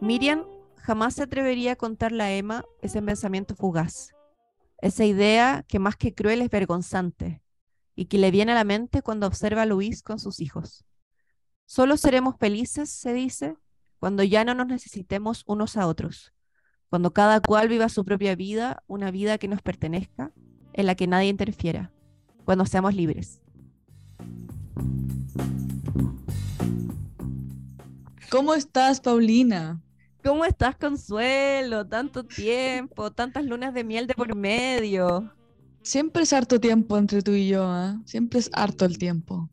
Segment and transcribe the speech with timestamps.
[0.00, 0.46] Miriam
[0.76, 4.12] jamás se atrevería a contarle a Emma ese pensamiento fugaz,
[4.78, 7.42] esa idea que más que cruel es vergonzante
[7.94, 10.86] y que le viene a la mente cuando observa a Luis con sus hijos.
[11.66, 13.56] Solo seremos felices, se dice,
[13.98, 16.32] cuando ya no nos necesitemos unos a otros,
[16.88, 20.32] cuando cada cual viva su propia vida, una vida que nos pertenezca,
[20.72, 21.92] en la que nadie interfiera,
[22.46, 23.42] cuando seamos libres.
[28.30, 29.82] ¿Cómo estás, Paulina?
[30.22, 31.86] ¿Cómo estás, Consuelo?
[31.86, 35.32] Tanto tiempo, tantas lunas de miel de por medio.
[35.82, 37.96] Siempre es harto tiempo entre tú y yo, ¿eh?
[38.04, 39.48] Siempre es harto el tiempo.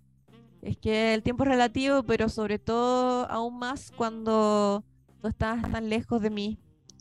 [0.61, 4.83] Es que el tiempo es relativo, pero sobre todo aún más cuando
[5.21, 6.59] tú estás tan lejos de mí.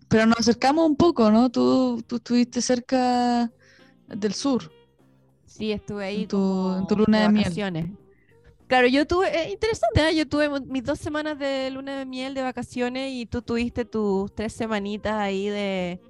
[0.08, 1.50] Pero nos acercamos un poco, ¿no?
[1.50, 3.50] Tú, tú estuviste cerca
[4.06, 4.70] del sur.
[5.46, 7.96] Sí, estuve ahí en tu, luna de, miel.
[8.66, 10.16] Claro, yo tuve, eh, interesante, ¿eh?
[10.16, 14.34] yo tuve mis dos semanas de luna de miel de vacaciones y tú tuviste tus
[14.34, 16.00] tres semanitas ahí de,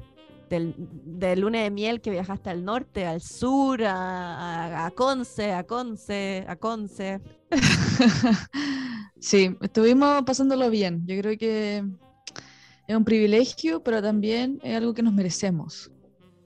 [0.48, 6.46] de, luna de miel que viajaste al norte, al sur, a, a, Conce, a Conce,
[6.48, 7.20] a Conce.
[9.20, 11.02] sí, estuvimos pasándolo bien.
[11.06, 11.84] Yo creo que
[12.86, 15.90] es un privilegio, pero también es algo que nos merecemos.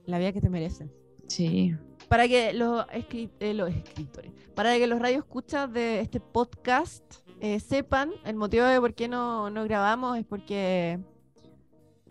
[0.05, 0.89] La vida que te mereces.
[1.27, 1.73] Sí,
[2.11, 7.05] para que los, eh, los escritores, para que los radioescuchas de este podcast
[7.39, 10.99] eh, sepan el motivo de por qué no, no, grabamos es porque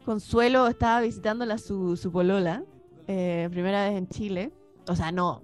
[0.07, 2.65] Consuelo estaba visitándola su, su polola,
[3.09, 4.53] eh, primera vez en Chile,
[4.89, 5.43] o sea, no,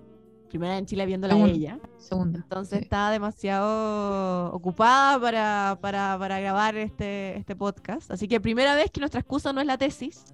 [0.49, 1.79] primera vez en Chile viéndola a ella.
[1.99, 2.39] Segunda.
[2.39, 8.11] Entonces estaba demasiado ocupada para, para, para, grabar este, este podcast.
[8.11, 10.25] Así que primera vez que nuestra excusa no es la tesis,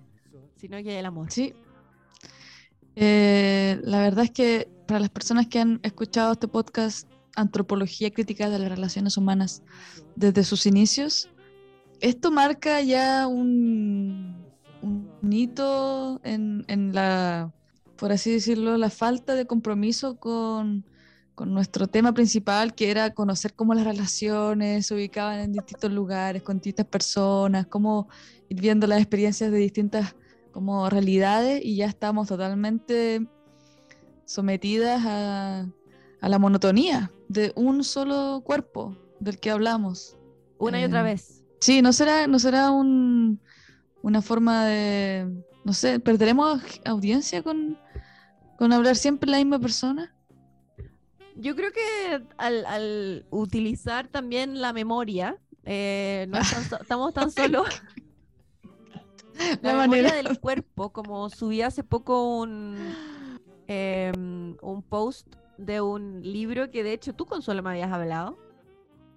[0.55, 1.29] sino que el amor.
[1.33, 1.55] Sí,
[2.97, 8.51] eh, la verdad es que para las personas que han escuchado este podcast, Antropología Crítica
[8.51, 9.63] de las Relaciones Humanas,
[10.17, 11.31] desde sus inicios,
[12.01, 14.45] esto marca ya un,
[14.83, 17.53] un hito en, la,
[17.97, 20.85] por así decirlo, la falta de compromiso con,
[21.35, 26.43] con nuestro tema principal, que era conocer cómo las relaciones se ubicaban en distintos lugares,
[26.43, 28.09] con distintas personas, cómo
[28.49, 30.15] ir viendo las experiencias de distintas
[30.53, 33.27] como realidades y ya estamos totalmente
[34.25, 35.67] sometidas a,
[36.21, 40.17] la monotonía de un solo cuerpo del que hablamos.
[40.59, 41.43] Una y otra eh, vez.
[41.61, 43.41] Sí, ¿no será, no será un,
[44.03, 45.29] una forma de,
[45.65, 47.77] no sé, perderemos audiencia con,
[48.57, 50.15] con hablar siempre la misma persona?
[51.35, 56.39] Yo creo que al, utilizar también la memoria, eh, no
[56.81, 57.67] estamos tan solos
[59.63, 62.77] la, manera del cuerpo, como subí hace poco un,
[63.67, 65.27] em, un post
[65.59, 68.39] de un libro que de hecho tú, Consuelo, me habías hablado,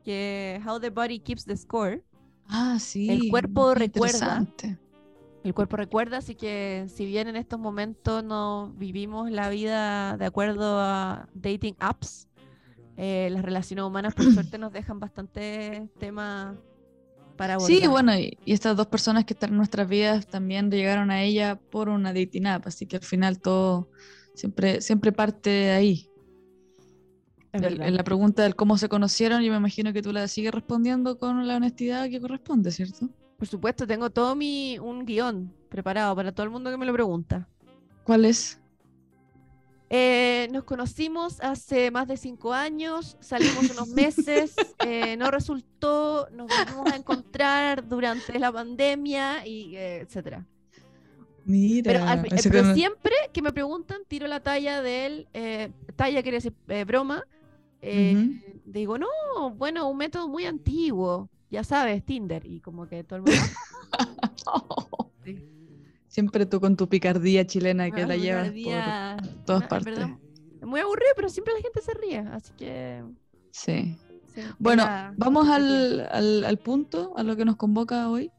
[0.03, 2.03] que How the Body Keeps the Score.
[2.47, 3.09] Ah, sí.
[3.09, 4.45] El cuerpo recuerda.
[5.43, 10.25] El cuerpo recuerda, así que si bien en estos momentos no vivimos la vida de
[10.25, 12.27] acuerdo a dating apps,
[12.97, 16.55] eh, las relaciones humanas por suerte nos dejan bastante temas
[17.59, 21.59] Sí, bueno, y, estas dos personas que están en nuestras vidas también llegaron a ella
[21.72, 23.90] por una dating app, así que al final todo
[24.34, 26.09] siempre, siempre parte de ahí.
[27.53, 31.18] En la pregunta del cómo se conocieron, yo me imagino que tú la sigues respondiendo
[31.18, 33.09] con la honestidad que corresponde, ¿cierto?
[33.38, 36.91] Por supuesto, tengo todo mi un guion preparado para todo el mundo que me lo
[36.91, 37.47] pregunta.
[38.03, 38.59] ¿Cuál es?
[39.90, 46.47] Eh, nos conocimos hace más de cinco años, salimos unos meses, eh, no resultó, nos
[46.47, 50.46] volvimos a encontrar durante la pandemia y eh, etcétera.
[51.46, 55.28] Mira, pero, siempre que me preguntan, tiro la talla de él,
[55.96, 56.56] talla quiere decir
[56.88, 57.23] broma,
[58.66, 59.07] digo, no,
[59.56, 63.41] bueno, un método muy antiguo, ya sabes, Tinder, y como que todo el mundo...
[66.15, 69.99] Siempre tú con tu picardía chilena que la llevas por todas partes.
[69.99, 73.03] Es muy aburrido, pero siempre la gente se ríe, así que...
[73.51, 73.97] Sí.
[74.57, 74.85] bueno,
[75.17, 76.07] vamos al,
[76.45, 78.31] al, punto, a lo que nos convoca hoy.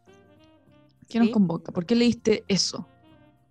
[1.06, 1.70] ¿Qué nos convoca?
[1.70, 2.88] ¿Por qué leíste eso?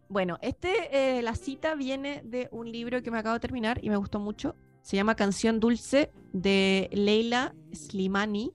[0.09, 3.91] Bueno, este, eh, la cita viene de un libro que me acabo de terminar y
[3.91, 4.55] me gustó mucho.
[4.81, 8.53] Se llama Canción Dulce de Leila Slimani,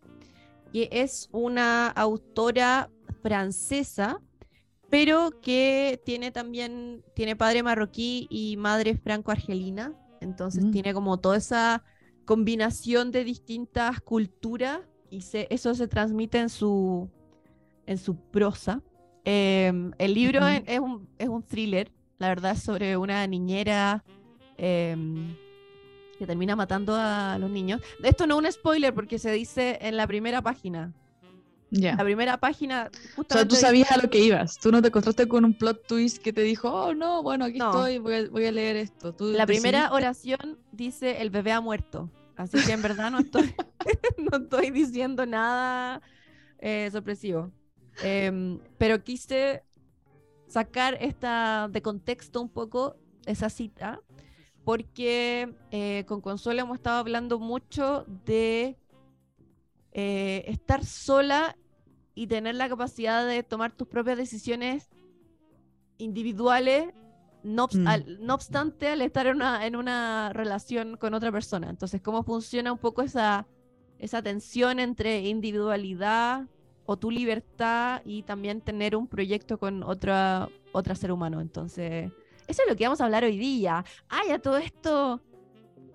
[0.72, 2.90] y es una autora
[3.22, 4.20] francesa
[4.90, 10.70] pero que tiene también, tiene padre marroquí y madre franco-argelina, entonces mm.
[10.72, 11.84] tiene como toda esa
[12.24, 17.08] combinación de distintas culturas y eso se transmite en su,
[17.86, 18.82] en su prosa.
[19.24, 24.04] Em, el libro es, un, es, un, thriller, la verdad, sobre una niñera
[24.56, 25.36] em,
[26.18, 27.80] que termina matando a los niños.
[28.02, 30.92] Esto no es un spoiler porque se dice en la primera página.
[31.70, 32.90] La primera página.
[33.16, 34.58] O sea, tú sabías a lo que ibas.
[34.58, 37.58] Tú no te encontraste con un plot twist que te dijo, oh no, bueno, aquí
[37.58, 37.70] No.
[37.70, 39.14] estoy, voy a, voy a leer esto.
[39.14, 42.10] Tú La primera decidiste- oración dice el bebé ha muerto.
[42.36, 43.54] Así que en verdad no estoy,
[44.18, 46.02] no estoy diciendo nada
[46.58, 47.52] eh, sorpresivo.
[48.02, 49.62] Em, pero quise
[50.48, 52.96] sacar esta de contexto un poco
[53.26, 54.00] esa cita
[54.64, 58.76] porque eh, con Consuelo hemos estado hablando mucho de
[59.92, 61.56] eh, estar sola
[62.14, 64.88] y tener la capacidad de tomar tus propias decisiones
[65.98, 66.92] individuales,
[67.42, 67.86] no, Mm.
[67.88, 71.70] al- no obstante al estar en una, en una relación con otra persona.
[71.70, 73.46] Entonces, ¿cómo funciona un poco esa,
[73.98, 76.46] esa tensión entre individualidad
[76.86, 81.40] o tu libertad y también tener un proyecto con otra, otro ser humano?
[81.40, 82.10] Entonces,
[82.46, 83.84] eso es lo que vamos a hablar hoy día.
[84.08, 85.20] ¡Ay, a todo esto!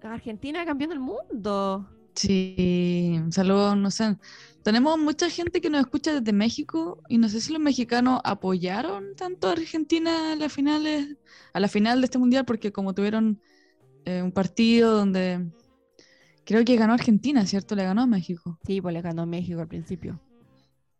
[0.01, 1.89] Argentina cambiando el mundo.
[2.15, 4.17] Sí, saludos, no sé.
[4.63, 9.15] Tenemos mucha gente que nos escucha desde México y no sé si los mexicanos apoyaron
[9.15, 11.17] tanto a Argentina a las finales,
[11.53, 13.41] a la final de este mundial, porque como tuvieron
[14.05, 15.51] eh, un partido donde
[16.45, 17.75] creo que ganó Argentina, ¿cierto?
[17.75, 18.59] Le ganó a México.
[18.65, 20.21] Sí, pues le ganó México al principio.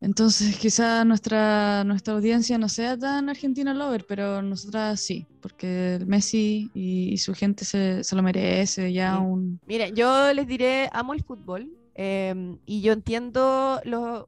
[0.02, 6.06] Entonces, quizá nuestra, nuestra audiencia no sea tan argentina lover, pero nosotras sí, porque el
[6.06, 9.26] Messi y, y su gente se, se lo merece ya Sí.
[9.26, 9.60] un...
[9.66, 14.26] Miren, yo les diré, amo el fútbol em, y yo entiendo los,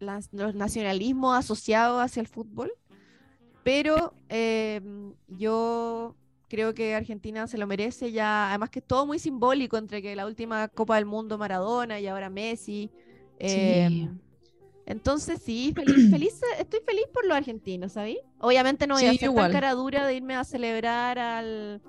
[0.00, 2.72] las- los nacionalismos asociados hacia el fútbol,
[3.62, 6.14] pero em, yo
[6.48, 10.16] creo que Argentina se lo merece ya, además que es todo muy simbólico entre que
[10.16, 12.90] la última Copa del Mundo Maradona y ahora Messi.
[13.38, 14.18] em,
[14.86, 18.18] entonces sí, feliz, feliz, estoy feliz por los argentinos, ¿sabí?
[18.40, 19.46] Obviamente no voy a Sí, ser igual.
[19.52, 21.80] tan cara dura de irme a celebrar al,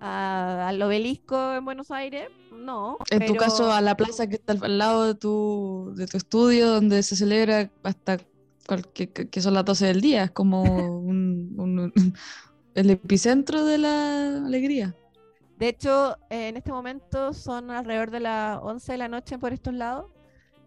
[0.00, 2.98] a- al obelisco en Buenos Aires, no.
[3.10, 6.68] En tu caso, a la plaza que está al, lado de tu, de tu estudio,
[6.68, 8.18] donde se celebra hasta
[8.66, 10.62] cual- que, son las 12 del día, es como
[11.02, 12.14] un- un-
[12.74, 14.94] el epicentro de la alegría.
[15.58, 19.74] De hecho, en este momento son alrededor de las 11 de la noche por estos
[19.74, 20.06] lados.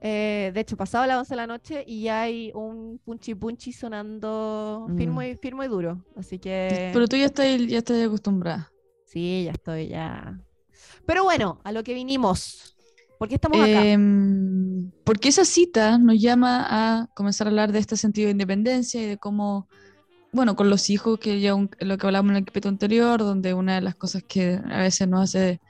[0.05, 4.87] Eh, de hecho, pasado las 11 de la noche y hay un punchi punchi sonando
[4.97, 5.31] firme, Mm.
[5.31, 6.03] y, firme y duro.
[6.17, 8.69] Así que Pero tú ya estás, ya estás acostumbrada.
[9.05, 10.37] sí, ya estoy ya.
[11.05, 12.75] Pero bueno, a lo que vinimos.
[13.17, 13.85] ¿Por qué estamos acá?
[13.85, 19.01] Em, porque esa cita nos llama a comenzar a hablar de este sentido de independencia
[19.01, 19.69] y de cómo,
[20.33, 23.53] bueno, con los hijos, que ya un- lo que hablamos en el capítulo anterior, donde
[23.53, 25.61] una de las cosas que a veces nos hace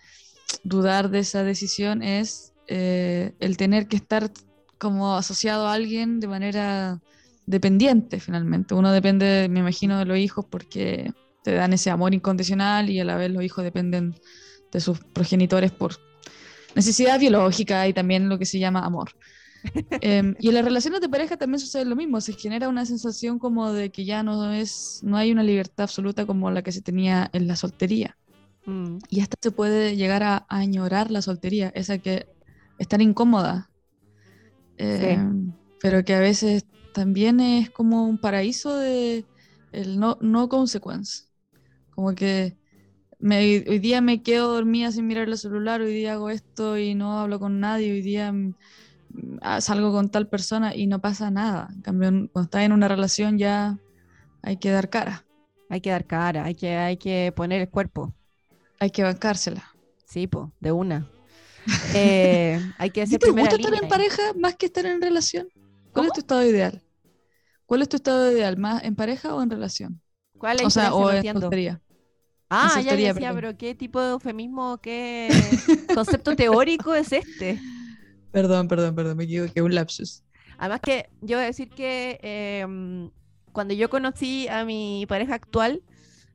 [0.64, 4.32] dudar de esa decisión es eh, el tener que estar
[4.78, 7.02] como asociado a alguien de manera
[7.46, 8.74] dependiente finalmente.
[8.76, 11.12] Uno depende, me imagino, de los hijos porque
[11.44, 14.16] te dan ese amor incondicional y a la vez los hijos dependen
[14.72, 15.94] de sus progenitores por
[16.76, 19.12] necesidad biológica y también lo que se llama amor.
[20.02, 23.40] Em, y en las relaciones de pareja también sucede lo mismo, se genera una sensación
[23.40, 26.82] como de que ya no es, no hay una libertad absoluta como la que se
[26.82, 28.18] tenía en la soltería.
[28.66, 32.33] Mm, Y hasta se puede llegar a, a añorar la soltería, esa que
[32.78, 33.72] es tan incómoda,
[34.78, 39.28] em, pero que a veces también es como un paraíso de
[39.72, 41.24] el no, no consequence.
[41.92, 42.58] Como que
[43.20, 46.96] me- hoy día me quedo dormida sin mirar el celular, hoy día hago esto y
[46.96, 48.56] no hablo con nadie, hoy día mm,
[49.42, 51.70] ah, salgo con tal persona y no pasa nada.
[51.76, 53.80] En cambio, cuando estás en una relación ya
[54.44, 55.28] hay que dar cara,
[55.70, 58.16] hay que dar cara, hay que, hay que poner el cuerpo.
[58.80, 59.64] hay que bancársela.
[60.06, 61.12] Sí, po, de una.
[61.96, 65.02] Eh, hay que ¿A ti ser te gusta estar en pareja más que estar en
[65.02, 65.48] relación?
[65.92, 66.08] ¿Cuál ¿Cómo?
[66.08, 66.82] es tu estado ideal?
[67.66, 68.58] ¿Cuál es tu estado ideal?
[68.58, 70.02] ¿Más en pareja o en relación?
[70.38, 71.82] ¿Cuál es O sea, o en soltería.
[72.50, 73.36] Ah, ya soltería, decía, perdón.
[73.36, 75.30] pero ¿qué tipo de eufemismo, qué
[75.94, 77.60] concepto teórico es este?
[78.32, 80.24] Perdón, perdón, perdón, me equivoqué, un lapsus.
[80.58, 83.12] Además que yo voy a decir que em,
[83.52, 85.84] cuando yo conocí a mi pareja actual,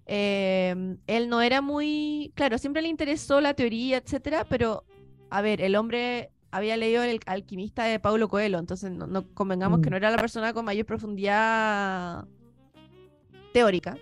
[0.06, 4.84] em, él no era muy, claro, siempre le interesó la teoría, etcétera, pero
[5.30, 9.80] a ver, el hombre había leído El alquimista de Paulo Coelho, entonces no, no convengamos
[9.80, 9.90] que Mm.
[9.90, 12.26] no era la persona con mayor profundidad
[13.52, 13.96] teórica.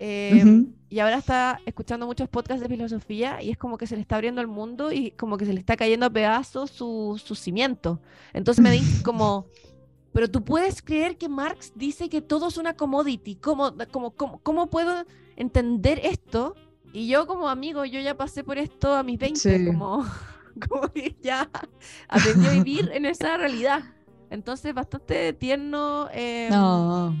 [0.00, 0.72] Em, Ujú.
[0.90, 4.14] y ahora está escuchando muchos podcasts de filosofía y es como que se le está
[4.14, 8.00] abriendo el mundo y como que se le está cayendo a pedazos su, su cimiento.
[8.32, 9.46] Entonces me dice como,
[10.12, 13.34] pero tú puedes creer que Marx dice que todo es una commodity.
[13.36, 15.04] ¿Cómo, cómo, cómo, cómo puedo
[15.34, 16.54] entender esto?
[16.92, 19.66] Y yo como amigo, yo ya pasé por esto a mis 20, Sí.
[19.66, 20.04] como,
[20.68, 21.50] como que ya
[22.08, 23.82] aprendí a vivir en esa realidad.
[24.30, 26.08] Entonces bastante tierno.
[26.12, 27.14] em, No,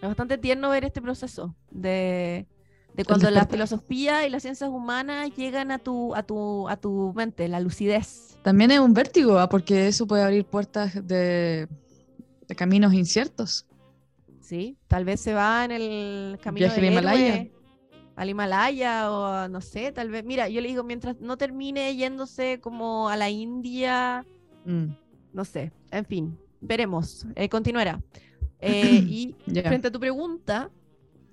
[0.00, 2.46] es bastante tierno ver este proceso de,
[2.94, 7.12] de cuando la filosofía y las ciencias humanas llegan a tu, a tu, a tu
[7.14, 8.38] mente, la lucidez.
[8.42, 9.48] también es un vértigo, ¿ah?
[9.48, 11.68] porque eso puede abrir puertas de,
[12.48, 13.66] de caminos inciertos.
[14.40, 17.36] Sí, tal vez se va en el camino Viaje del al Himalaya.
[17.36, 17.52] héroe,
[18.18, 20.24] al Himalaya o a- no sé, tal vez.
[20.24, 24.26] Mira, yo le digo, mientras no termine yéndose como a la India,
[24.64, 24.86] Mm,
[25.32, 28.00] no sé, en fin, veremos, eh, continuará.
[28.60, 29.36] Eh, y
[29.68, 30.68] frente a tu pregunta,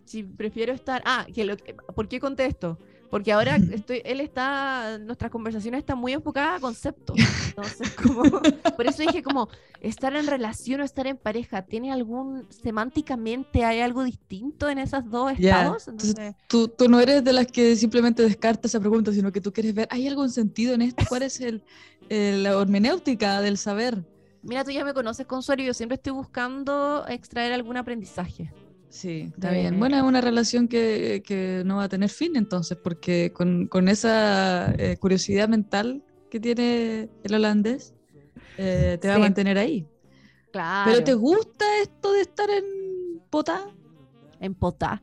[0.06, 2.78] si prefiero estar, ah, que lo, que- ¿por qué contesto?
[3.16, 7.16] Porque ahora estoy, él está, nuestras conversaciones están muy enfocadas a conceptos.
[7.48, 8.24] Entonces, como,
[8.76, 9.48] por eso dije como,
[9.80, 15.10] estar en relación o estar en pareja, ¿tiene algún, semánticamente hay algo distinto en esos
[15.10, 15.88] dos estados?
[15.88, 19.40] entonces- Entonces, Tú, tú no eres de las que simplemente descarta esa pregunta, sino que
[19.40, 21.06] tú quieres ver, ¿hay algún sentido en esto?
[21.08, 21.64] ¿Cuál es el,
[22.10, 24.04] el- la hermenéutica del saber?
[24.42, 28.52] mira, tú ya me conoces, Consuelo, y yo siempre estoy buscando extraer algún aprendizaje.
[28.90, 29.80] Sí, está De- bien.
[29.80, 33.90] Bueno, es una relación que, que no va a tener fin entonces, porque con, con
[33.90, 37.94] esa eh, curiosidad mental que tiene el holandés,
[38.58, 39.86] eh, te va a mantener ahí.
[40.52, 40.92] Claro.
[40.92, 43.68] ¿Pero te gusta esto de estar en Potá?
[44.40, 45.02] en Potá.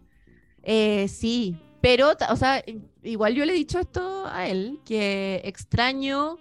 [0.63, 2.65] Eh, sí, pero, o sea,
[3.03, 6.39] igual yo le he dicho esto a él, que extraño,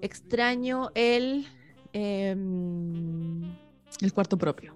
[0.00, 1.46] extraño el,
[1.92, 3.42] em,
[4.00, 4.74] El cuarto propio.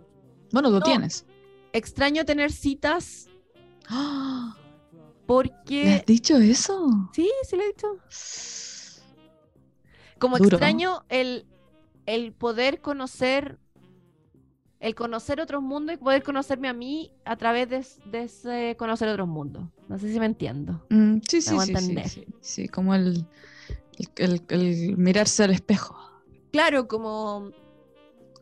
[0.53, 0.85] Bueno, lo No.
[0.85, 1.25] tienes.
[1.73, 3.29] extraño tener citas
[3.89, 4.57] ¡Ah!
[5.19, 7.11] ¿Le porque, has dicho eso?
[7.15, 7.97] sí, sí le he dicho,
[10.19, 10.57] como Duro.
[10.57, 11.47] extraño el,
[12.07, 13.59] el poder conocer,
[14.81, 19.09] el conocer otros mundos y poder conocerme a mí a través de, de ese conocer
[19.09, 19.65] otros mundos.
[19.89, 20.85] No sé si me entiendo.
[20.91, 23.27] Mm, sí, sí, sí, sí, sí, sí, como el,
[23.99, 25.97] el- el- el mirarse al espejo.
[26.51, 27.51] claro, como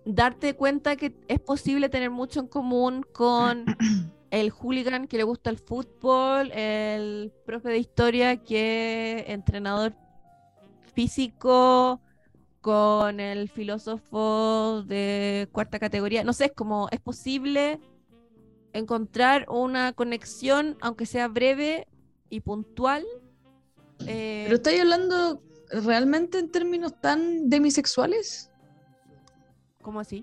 [0.04, 3.66] darte cuenta que es posible tener mucho en común con
[4.30, 9.95] el hooligan que le gusta el fútbol, el profe de historia que es entrenador
[10.95, 12.00] físico,
[12.61, 16.25] con el filósofo de cuarta categoría.
[16.25, 17.80] No sé, es como es posible
[18.73, 21.87] encontrar una conexión, aunque sea breve
[22.28, 23.04] y puntual.
[24.07, 28.50] eh, Pero estáis hablando realmente en términos tan demisexuales?
[29.82, 30.22] ¿Cómo así?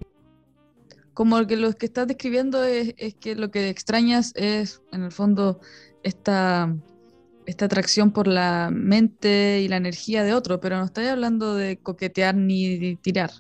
[1.14, 5.12] Como que lo que estás describiendo es, es que lo que extrañas es, en el
[5.12, 5.60] fondo,
[6.04, 6.76] esta,
[7.48, 11.78] esta atracción por la mente y la energía de otro, pero no estáis hablando de
[11.78, 13.32] coquetear ni de tirar.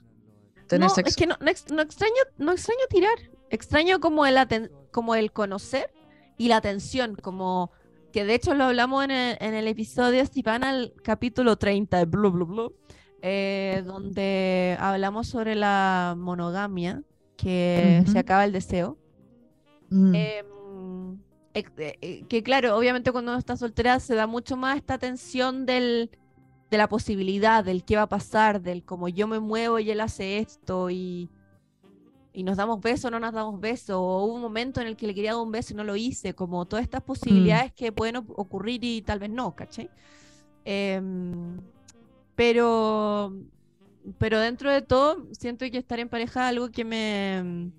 [0.67, 1.09] Tener no, sexo.
[1.09, 3.15] es que no, no ex- no extraño, no extraño tirar.
[3.51, 5.93] Extraño como el, aten- como el conocer
[6.37, 7.71] y la atención, como
[8.11, 11.99] que de hecho lo hablamos en el, en el episodio, si van al capítulo 30
[11.99, 12.75] de Blu Blu Blu,
[13.21, 17.03] eh, donde hablamos sobre la monogamia,
[17.35, 18.11] que Ujú.
[18.11, 18.97] se acaba el deseo.
[19.89, 21.17] Mm, Em,
[21.53, 24.97] ex- eh, eh, que claro, obviamente cuando uno está soltera se da mucho más esta
[24.97, 26.09] tensión del,
[26.69, 30.01] de la posibilidad, del qué va a pasar, del como yo me muevo y él
[30.01, 31.29] hace esto y,
[32.33, 34.95] y nos damos beso o no nos damos beso, o hubo un momento en el
[34.97, 37.91] que le quería dar un beso y no lo hice, como todas estas posibilidades que
[37.91, 39.89] pueden ocurrir y tal vez no, ¿cachai?
[40.65, 41.57] Em,
[42.37, 43.33] pero,
[44.19, 47.71] pero dentro de todo, siento que estar en pareja es algo que me...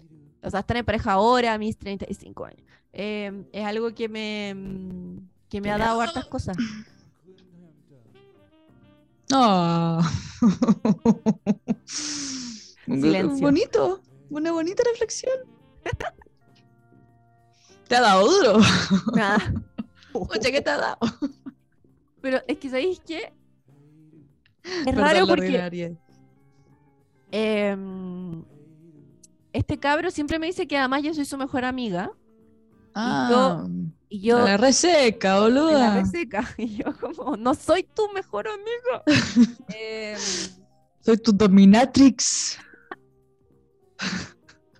[0.43, 2.63] O sea, estar en pareja ahora, a mis 35 años,
[2.93, 4.55] em, es algo que me,
[5.49, 6.57] que me ha dado hartas cosas.
[9.33, 10.01] Ah.
[11.87, 13.41] Silencio.
[13.41, 15.39] Bonito, una bonita reflexión.
[17.87, 18.59] Te ha dado duro.
[19.15, 19.55] Nada.
[20.13, 20.99] Oye, ¿qué te ha dado?
[22.21, 23.33] Pero es que, ¿sabéis qué?
[24.87, 25.97] Es raro porque
[27.31, 28.43] em,
[29.53, 32.11] este cabro siempre me dice que además yo soy su mejor amiga.
[32.95, 33.67] Ah,
[34.09, 36.01] Y yo, la reseca, en la boluda.
[36.03, 39.03] reseca, y yo como, no soy tu mejor amiga.
[39.75, 40.19] Em,
[41.01, 42.59] Soy tu dominatrix.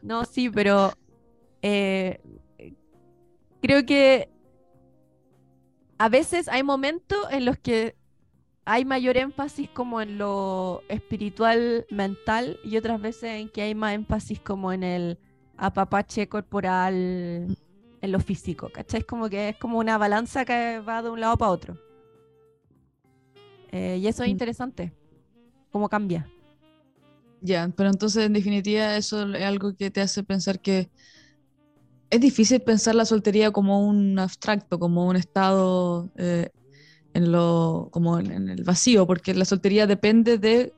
[0.03, 0.93] no, sí, pero
[1.63, 2.21] eh,
[3.63, 4.29] creo que
[5.99, 7.97] a veces hay momentos en los que
[8.71, 13.95] hay mayor énfasis como en lo espiritual mental y otras veces en que hay más
[13.95, 15.19] énfasis como en el
[15.57, 16.95] apapache corporal,
[18.03, 19.01] en lo físico, ¿cachai?
[19.01, 21.79] Es como que es como una balanza que va de un lado para otro.
[23.73, 24.33] Eh, y eso es Mm.
[24.33, 24.93] interesante,
[25.73, 26.29] cómo cambia.
[27.41, 30.91] Ya, pero entonces en definitiva eso es algo que te hace pensar que
[32.11, 36.51] es difícil pensar la soltería como un abstracto, como un estado eh,
[37.15, 40.73] en lo, como en, en el vacío, porque la soltería depende de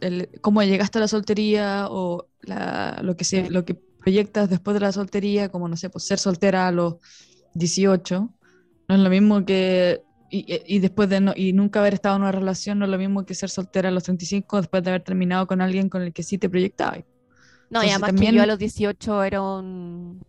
[0.00, 4.74] el- cómo llegaste a la soltería o la- lo que se, lo que proyectas después
[4.74, 6.96] de la soltería, como no sé, pues ser soltera a los
[7.54, 8.30] 18,
[8.88, 12.22] no es lo mismo que y, y después de no, y nunca haber estado en
[12.22, 15.02] una relación no es lo mismo que ser soltera a los 35 después de haber
[15.02, 17.00] terminado con alguien con el que sí te proyectabas.
[17.68, 20.22] No, y además también- que yo a los 18 era un-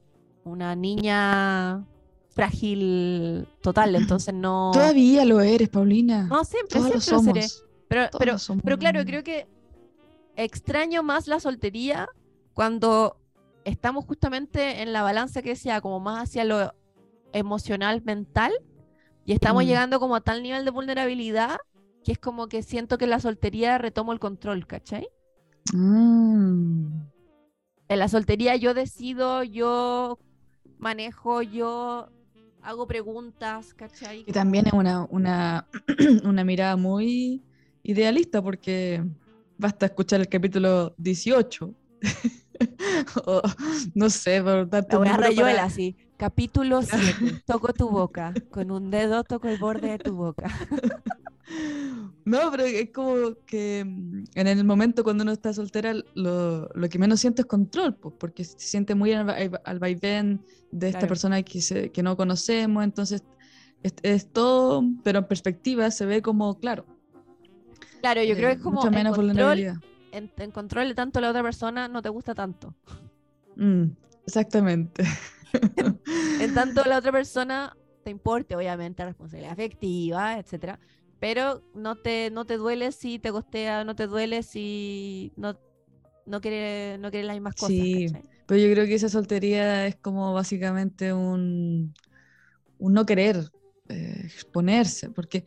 [0.44, 1.86] una niña
[2.34, 4.72] frágil total, entonces no...
[4.74, 6.24] Todavía lo eres, Paulina.
[6.28, 7.48] No, siempre, Todos lo siempre lo seré.
[7.48, 7.66] somos.
[7.88, 8.64] Pero, Todos pero, somos.
[8.80, 9.48] claro, creo que
[10.36, 12.08] extraño más la soltería
[12.54, 13.18] cuando
[13.66, 16.74] estamos justamente en la balanza que decía, como más hacia lo
[17.34, 18.52] emocional, mental,
[19.26, 19.68] y estamos Mm.
[19.68, 21.58] llegando como a tal nivel de vulnerabilidad
[22.04, 25.08] que es como que siento que en la soltería retomo el control, ¿cachai?
[25.72, 26.88] Mm.
[27.90, 30.18] En la soltería yo decido, yo
[30.80, 32.10] manejo, yo
[32.64, 34.24] hago preguntas, ¿cachai?
[34.28, 35.68] Y también es una, una,
[36.24, 37.44] una mirada muy
[37.84, 39.04] idealista porque
[39.58, 41.74] basta escuchar el capítulo 18.
[43.26, 43.42] o,
[43.94, 45.96] no sé, por darte La un wea número rayuela, para- así.
[46.18, 47.42] Capítulo 7.
[47.48, 48.34] Toco tu boca.
[48.52, 50.48] Con un dedo toco el borde de tu boca.
[52.24, 56.90] No, pero es como que mm, en el momento cuando uno está soltera, lo, lo
[56.90, 61.00] que menos siente es control, pues, porque se siente muy al, al vaivén de esta
[61.00, 61.08] Claro.
[61.10, 63.24] persona que, se- que no conocemos, entonces
[63.84, 66.86] es, es todo, pero en perspectiva se ve como, claro,
[68.02, 69.60] Claro, yo creo que eh, es como en control,
[70.12, 72.76] en control de tanto la otra persona no te gusta tanto.
[73.56, 73.86] Mm,
[74.26, 75.04] exactamente.
[76.40, 80.80] En tanto la otra persona te importe, obviamente, responsabilidad afectiva, etcétera.
[81.22, 85.58] Pero no te, no te duele si te costea, no te duele si no,
[86.26, 87.70] no quiere, no quiere las mismas cosas.
[87.78, 88.08] Sí.
[88.12, 88.30] ¿cachai?
[88.48, 91.94] Pero yo creo que esa soltería es como básicamente un,
[92.80, 93.50] un no querer
[93.90, 95.46] eh, exponerse, porque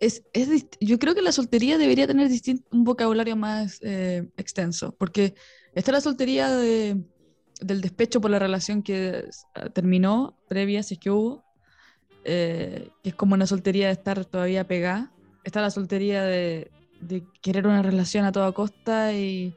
[0.00, 0.48] es, es
[0.80, 2.30] yo creo que la soltería debería tener
[2.72, 5.34] un vocabulario más eh, extenso, porque
[5.74, 7.04] está la soltería de-
[7.60, 11.44] del despecho por la relación que s- terminó, previa, si es que hubo,
[12.24, 15.10] eh, que es como una soltería de estar todavía pegada.
[15.44, 19.56] Está la soltería de, de querer una relación a toda costa y,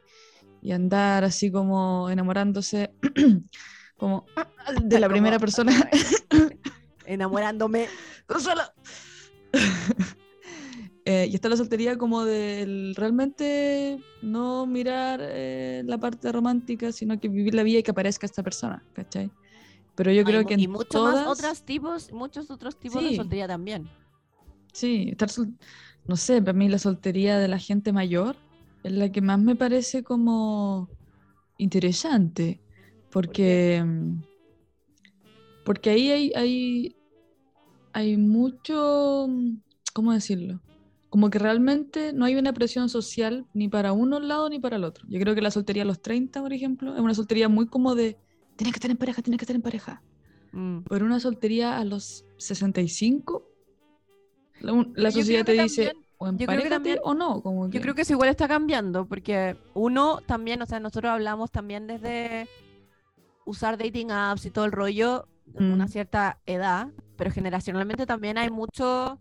[0.61, 2.91] y andar así como enamorándose
[3.97, 4.25] como
[4.83, 5.89] de la Como- primera persona.
[7.05, 7.87] Enamorándome.
[8.39, 8.61] Solo.
[11.05, 17.19] Eh, y está la soltería como del realmente no mirar eh, la parte romántica, sino
[17.19, 19.29] que vivir la vida y que aparezca esta persona, ¿cachai?
[19.95, 23.03] Pero yo Hay creo que en y muchos todas, más otros tipos, muchos otros tipos
[23.03, 23.87] de soltería también.
[24.73, 25.57] sí, estar sol-
[26.07, 28.37] no sé, para mí la soltería de la gente mayor
[28.83, 30.91] es la que más me parece como
[31.57, 32.61] interesante,
[33.09, 34.21] porque mm,
[35.63, 36.97] porque ahí hay, hay,
[37.93, 39.57] hay mucho, mm,
[39.93, 40.61] ¿cómo decirlo?
[41.09, 44.83] Como que realmente no hay una presión social ni para uno lado ni para el
[44.83, 45.05] otro.
[45.09, 47.95] Yo creo que la soltería a los 30, por ejemplo, es una soltería muy como
[47.95, 48.19] de,
[48.63, 50.01] tienes que estar en pareja, tienes que estar en pareja.
[50.53, 50.79] Mm.
[50.89, 53.43] Pero una soltería a los 65,
[54.61, 57.41] la, la sociedad te dice, o en pareja también- o no.
[57.41, 61.11] Como que, Yo creo que eso igual está cambiando, porque uno también, o sea, nosotros
[61.11, 62.47] hablamos también desde
[63.45, 65.89] usar dating apps y todo el rollo en una Mm.
[65.89, 69.17] cierta edad, pero generacionalmente también hay muchos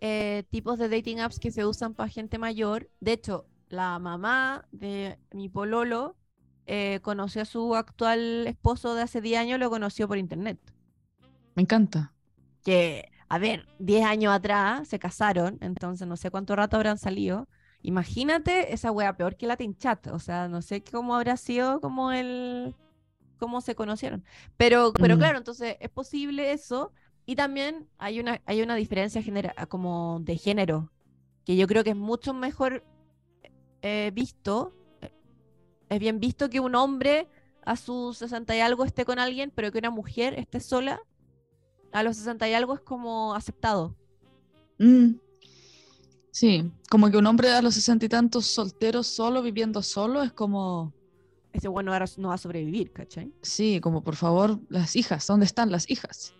[0.00, 2.90] eh, tipos de dating apps que se usan para gente mayor.
[2.98, 6.16] De hecho, la mamá de mi pololo
[6.66, 10.58] eh, conoció a su actual esposo de hace 10 años, lo conoció por internet.
[11.54, 12.12] me encanta.
[12.62, 17.48] que, a ver, 10 años atrás se casaron, entonces no sé cuánto rato habrán salido.
[17.82, 22.12] Imagínate esa wea peor que Latin Chat, o sea, no sé cómo habrá sido como
[22.12, 22.76] el
[23.38, 24.24] cómo se conocieron.
[24.56, 25.18] Pero pero Mm.
[25.18, 26.92] claro, entonces es posible eso
[27.26, 30.92] y también hay una hay una diferencia genera como de género
[31.44, 32.84] que yo creo que es mucho mejor
[33.82, 34.74] eh, visto
[35.94, 37.28] es bien visto que un hombre
[37.64, 41.00] a sus 60 y algo esté con alguien, pero que una mujer esté sola
[41.92, 43.94] a los 60 y algo es como aceptado.
[44.78, 45.14] Mm.
[46.30, 50.32] Sí, como que un hombre a los sesenta y tantos soltero, solo, viviendo solo, es
[50.32, 50.94] como,
[51.52, 53.30] Ese bueno ahora no va a sobrevivir, ¿cachai?
[53.42, 56.32] sí, como por favor, las hijas, ¿dónde están las hijas?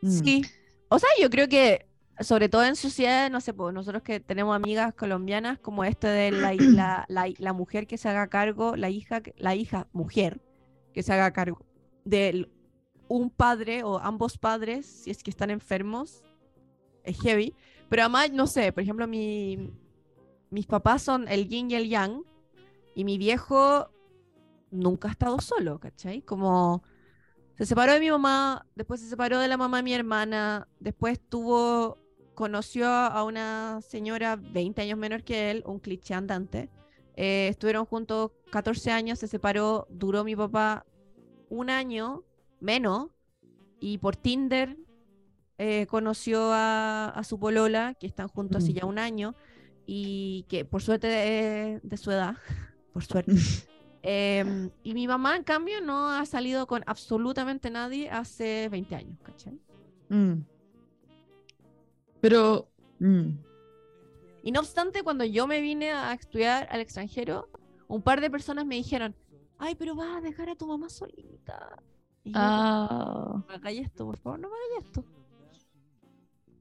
[0.00, 0.10] Mm.
[0.10, 0.42] Sí.
[0.88, 1.86] O sea, yo creo que,
[2.20, 6.30] sobre todo en sociedades, no sé, pues nosotros que tenemos amigas colombianas, como este de
[6.32, 10.40] la, la, la, la mujer que se haga cargo, la hija, la hija mujer
[10.92, 11.64] que se haga cargo
[12.04, 12.48] de
[13.08, 16.22] un padre o ambos padres, si es que están enfermos,
[17.04, 17.54] es heavy.
[17.88, 19.70] Pero además, no sé, por ejemplo, mi,
[20.50, 22.22] mis papás son el yin y el yang,
[22.94, 23.90] y mi viejo
[24.70, 26.22] nunca ha estado solo, ¿cachai?
[26.22, 26.82] Como
[27.56, 31.20] se separó de mi mamá, después se separó de la mamá de mi hermana, después
[31.20, 31.98] tuvo,
[32.40, 36.70] conoció a una señora 20 años menor que él, un cliché andante.
[37.14, 40.86] Eh, estuvieron juntos 14 años, se separó, duró mi papá
[41.50, 42.24] un año
[42.58, 43.10] menos,
[43.78, 44.78] y por Tinder
[45.58, 48.76] eh, conoció a, a su polola, que están juntos hace Mm.
[48.76, 49.34] ya un año,
[49.84, 52.36] y que por suerte de, de su edad,
[52.94, 53.32] por suerte.
[54.02, 59.18] Em, y mi mamá, en cambio, no ha salido con absolutamente nadie hace 20 años,
[59.22, 59.60] ¿cachai?
[60.08, 60.40] Mm.
[62.20, 62.68] Pero.
[62.98, 63.30] mm,
[64.42, 67.48] Y no obstante, cuando yo me vine a estudiar al extranjero,
[67.88, 69.14] un par de personas me dijeron,
[69.58, 71.82] ay, pero vas a dejar a tu mamá solita.
[72.24, 73.44] Y yo, Ah.
[73.48, 75.04] no me esto, por favor, no me hagáis esto.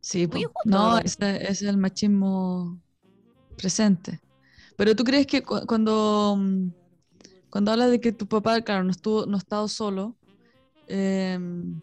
[0.02, 2.80] Sí, Muy injusto, no, ese, ese es el machismo
[3.58, 4.20] presente.
[4.78, 6.70] Pero tú crees que cu- cuando, mm,
[7.50, 10.16] cuando hablas de que tu papá, claro, no estuvo, no ha estado solo,
[10.88, 11.80] em,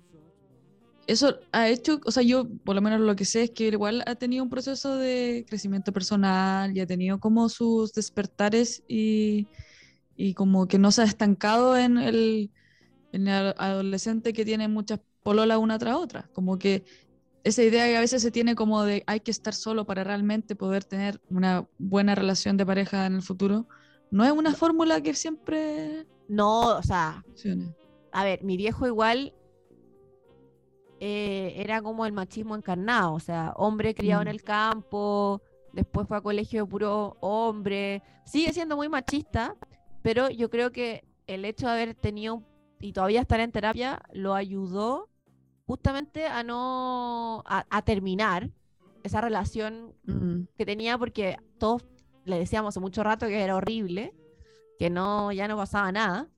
[1.06, 4.02] eso ha hecho, o sea, yo por lo menos lo que sé es que igual
[4.06, 9.48] ha tenido un proceso de crecimiento personal y ha tenido como sus despertares y,
[10.16, 12.52] y como que no se ha estancado en el,
[13.12, 16.30] en el adolescente que tiene muchas pololas una tras otra.
[16.32, 16.84] Como que
[17.44, 20.56] esa idea que a veces se tiene como de hay que estar solo para realmente
[20.56, 23.68] poder tener una buena relación de pareja en el futuro,
[24.10, 27.74] no es una fórmula que siempre No, o sea, funcione.
[28.12, 29.34] a ver, mi viejo igual
[31.00, 34.30] eh, era como el machismo encarnado, o sea, hombre criado en Mm.
[34.30, 39.54] el campo, después fue a colegio de puro hombre, sigue siendo muy machista,
[40.02, 42.42] pero yo creo que el hecho de haber tenido
[42.80, 45.08] y todavía estar en terapia lo ayudó
[45.66, 48.50] justamente a no, a, a terminar
[49.02, 50.42] esa relación Mm.
[50.56, 51.84] que tenía porque todos
[52.24, 54.14] le decíamos hace mucho rato que era horrible,
[54.78, 56.28] que no, ya no pasaba nada.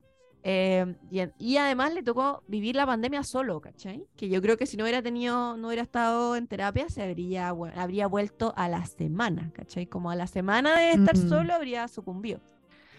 [0.44, 0.94] Eh,
[1.38, 4.04] y, además le tocó vivir la pandemia solo, ¿cachai?
[4.16, 7.48] Que yo creo que si no hubiera tenido, no hubiera estado en terapia, se habría,
[7.48, 9.86] habría vuelto a la semana, ¿cachai?
[9.86, 11.28] Como a la semana de estar Mm.
[11.28, 12.40] solo habría sucumbido.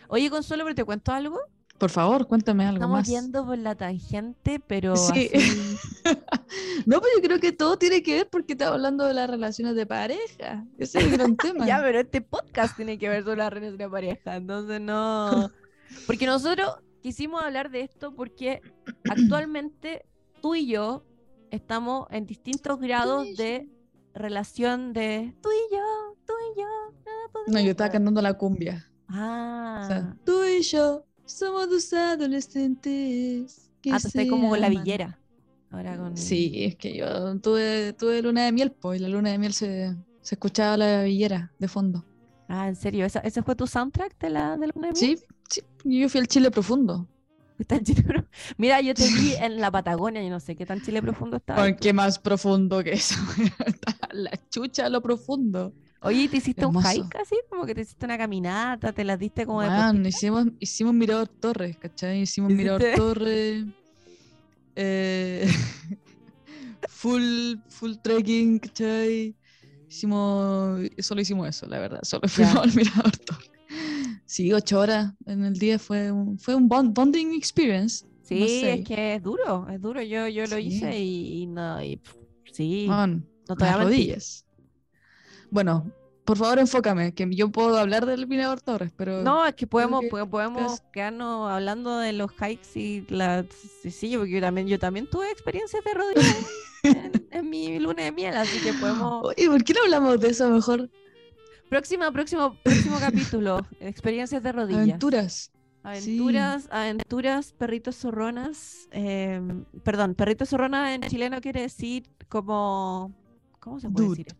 [0.09, 1.39] Oye, Consuelo, pero te cuento algo.
[1.77, 3.07] Por favor, cuéntame algo Estamos más.
[3.07, 5.29] yendo por la tangente, pero Sí.
[5.33, 5.77] así-
[6.85, 9.75] no, pues yo creo que todo tiene que ver porque estamos hablando de las relaciones
[9.75, 10.65] de pareja.
[10.77, 11.65] Ese es el gran tema.
[11.65, 15.49] Ya, pero este podcast tiene que ver sobre las relaciones de pareja, entonces no.
[16.05, 18.61] Porque nosotros quisimos hablar de esto porque
[19.09, 20.05] actualmente
[20.41, 21.03] tú y yo
[21.51, 23.69] estamos en distintos grados de
[24.13, 26.67] relación de tú y yo, tú y yo.
[27.05, 28.85] nada No, yo estaba cantando la cumbia.
[29.07, 33.71] Ah, O sea, tú y yo somos dos adolescentes.
[33.81, 35.19] Que ah estás como con la villera.
[35.71, 36.17] Ahora con.
[36.17, 39.53] Sí, es que yo tuve, tuve luna de miel, pues, y la luna de miel
[39.53, 42.05] se, se escuchaba la villera de fondo.
[42.47, 45.17] Ah, en serio, ¿Esa- ¿ese fue tu soundtrack de la, de la luna de miel?
[45.17, 47.07] Sí, sí, yo fui al Chile profundo.
[47.57, 48.25] Está en Chile Pro-
[48.57, 51.63] Mira, yo te vi en la Patagonia, yo no sé qué tan Chile profundo estaba.
[51.63, 53.15] Ay, ¿Qué más profundo que eso?
[54.13, 55.73] la chucha a lo profundo.
[56.01, 57.35] Oye, ¿y ¿te hiciste un hike así?
[57.49, 61.27] Como que te hiciste una caminata, te las diste como de Weón, hicimos, hicimos Mirador
[61.27, 62.21] Torres, ¿cachai?
[62.21, 62.81] Hicimos Mirador.
[62.95, 63.65] Torres.
[64.77, 65.51] eh,
[66.87, 69.35] full, full trekking, ¿cachai?
[69.89, 71.99] Hicimos, solo hicimos eso, la verdad.
[72.03, 73.51] Solo fuimos al Mirador Torres.
[74.31, 78.05] Sí, ocho horas en el día fue un, fue un bond- bonding experience.
[78.21, 78.73] Sí, no sé.
[78.75, 80.03] es que es duro, es duro.
[80.03, 80.67] Yo, yo lo Sí.
[80.67, 82.13] hice y, y no, y pff,
[82.53, 84.45] sí, Man, no te las rodillas.
[85.49, 85.91] Bueno,
[86.25, 90.01] por favor enfócame, que yo puedo hablar del Mirador Torres, pero No, es que podemos,
[90.01, 93.43] que- po- podemos quedarnos hablando de los hikes y la
[93.81, 96.45] sí, sí, porque yo también, yo también tuve experiencias de rodillas
[96.83, 99.25] en, en mi luna de miel, así que podemos.
[99.25, 100.87] Oye, ¿por qué no hablamos de eso mejor?
[101.69, 104.81] Próxima, próximo, próximo capítulo, experiencias de rodillas.
[104.83, 105.51] Aventuras.
[105.83, 108.87] Aventuras, aventuras, perritos zorronas.
[108.91, 113.13] em, perdón, perritos zorronas en chileno quiere decir como.
[113.59, 114.17] ¿Cómo se puede Dude.
[114.23, 114.35] decir?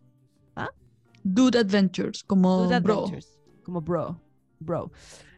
[1.22, 2.94] Dude Adventures, como Dude bro.
[3.00, 4.18] Adventures, Como bro.
[4.58, 4.90] Bro.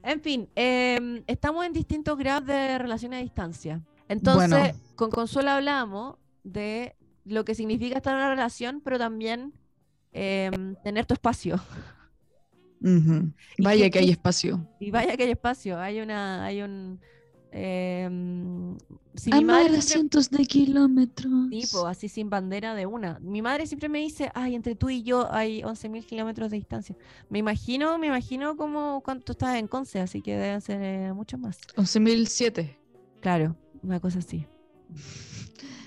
[0.04, 3.82] En fin, em, estamos en distintos grados de relación a distancia.
[4.08, 4.78] Entonces, Bueno.
[4.94, 9.52] con Consuelo hablamos de lo que significa estar en una relación, pero también
[10.12, 11.60] em, tener tu espacio.
[12.84, 14.68] ¿Y Vaya qué- que hay espacio.
[14.80, 16.98] Y vaya que hay espacio, hay una, hay un.
[17.54, 18.76] em,
[19.14, 21.50] si mi madre siempre- cientos de kilómetros.
[21.50, 23.18] tipo, así sin bandera de una.
[23.20, 26.96] Mi madre siempre me dice, ay, entre tú y yo hay 11.000 kilómetros de distancia.
[27.28, 31.12] Me imagino, me imagino como cuando tú estás en Conce, así que deben ser eh,
[31.12, 31.58] muchos más.
[31.76, 32.78] 11.007.
[33.20, 34.46] Claro, una cosa así.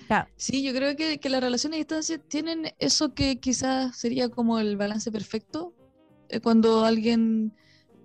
[0.07, 4.29] Claro, Sí, yo creo que, que las relaciones a distancia tienen eso que quizás sería
[4.29, 5.73] como el balance perfecto.
[6.29, 7.53] eh, cuando alguien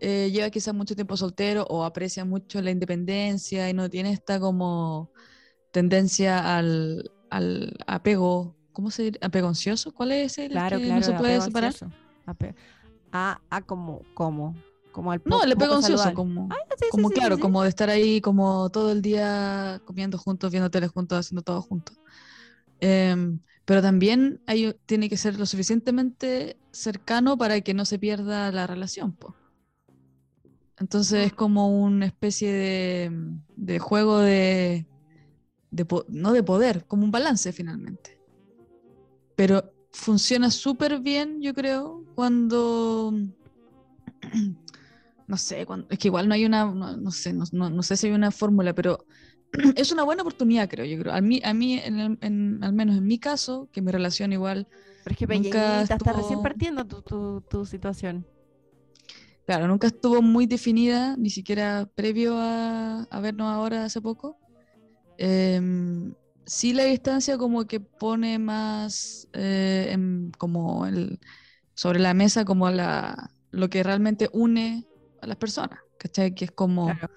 [0.00, 4.40] eh, lleva quizás mucho tiempo soltero o aprecia mucho la independencia y no tiene esta
[4.40, 5.10] como
[5.72, 9.18] tendencia al, al apego, ¿cómo se dice?
[9.20, 9.92] ¿Apego ansioso?
[9.92, 11.00] ¿Cuál es el claro, que claro.
[11.00, 11.72] no se puede separar?
[11.72, 11.94] ansioso.
[13.12, 14.54] Ah, como, como,
[15.00, 16.14] como al No, apego poco ansioso, saludable.
[16.14, 17.42] como, Ah, sí, como sí, claro, sí.
[17.42, 21.62] como de estar ahí como todo el día comiendo juntos, viendo tele juntos, haciendo todo
[21.62, 21.96] juntos.
[22.80, 28.52] Em, pero también hay, tiene que ser lo suficientemente cercano para que no se pierda
[28.52, 29.14] la relación.
[29.16, 29.36] po.
[30.78, 33.12] Entonces es como una especie de,
[33.56, 34.86] de juego de,
[35.70, 38.20] de no de poder, como un balance finalmente.
[39.36, 43.12] Pero funciona súper bien, yo creo, cuando...
[45.30, 47.82] No sé, cuando- es que igual no hay una, no, no sé, no, no- no
[47.82, 49.06] sé si hay una fórmula, pero
[49.76, 51.14] es una buena oportunidad, creo, yo creo.
[51.14, 54.32] A mí, a mí en el- en- al menos en mi caso, que mi relación
[54.32, 54.66] igual
[55.04, 58.26] Pero es que Nunca está recién estuvo- partiendo tu, tu, tu situación.
[59.46, 64.36] Claro, nunca estuvo muy definida, ni siquiera previo a, a vernos ahora hace poco.
[65.16, 66.14] Em,
[66.46, 71.18] sí la distancia como que pone más eh, en- como el,
[71.74, 74.86] sobre la mesa como la, lo que realmente une
[75.20, 76.34] a las personas, ¿cachai?
[76.34, 77.08] Que es como Claro.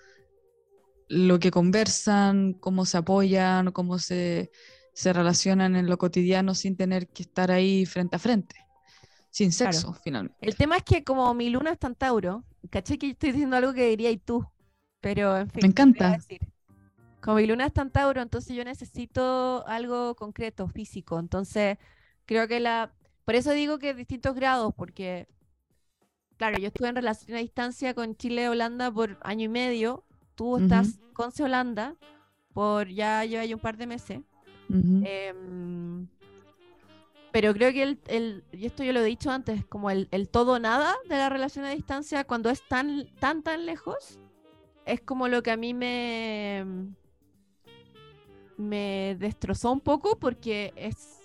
[1.09, 4.51] lo que conversan, cómo se apoyan, cómo se,
[4.93, 8.55] se relacionan en lo cotidiano sin tener que estar ahí frente a frente,
[9.29, 9.73] sin Claro.
[9.73, 10.37] sexo, finalmente.
[10.41, 13.73] El tema es que como mi luna está en Tauro, caché que estoy diciendo algo
[13.73, 14.45] que dirías tú,
[15.01, 15.61] pero en fin.
[15.61, 16.17] Me encanta.
[17.21, 21.19] Como mi luna está en Tauro, entonces yo necesito algo concreto, físico.
[21.19, 21.77] Entonces,
[22.25, 22.93] creo que la...
[23.23, 25.29] Por eso digo que distintos grados, porque,
[26.43, 30.03] claro, yo estuve en relación a distancia con Chile-Holanda por año y medio.
[30.35, 31.95] Tú estás con Holanda
[32.53, 34.19] por ya lleva ya un par de meses.
[34.69, 35.01] Ujú.
[35.05, 36.07] Em,
[37.31, 40.27] pero creo que el, el- y esto yo lo he dicho antes, como el, el
[40.27, 44.19] todo nada de la relación a distancia, cuando es tan, tan, tan lejos,
[44.85, 46.65] es como lo que a mí me,
[48.57, 51.21] me destrozó un poco porque es